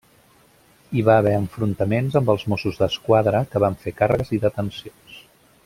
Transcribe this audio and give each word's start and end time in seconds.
Hi 0.95 1.03
va 1.09 1.17
haver 1.23 1.33
enfrontaments 1.41 2.17
amb 2.21 2.33
els 2.35 2.47
Mossos 2.53 2.81
d'Esquadra, 2.85 3.43
que 3.53 3.63
van 3.65 3.79
fer 3.85 3.95
càrregues 4.01 4.33
i 4.39 4.41
detencions. 4.47 5.23